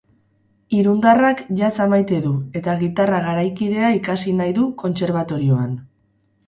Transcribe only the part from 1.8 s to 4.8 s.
maite du eta gitarra garaikidea ikasi nahi du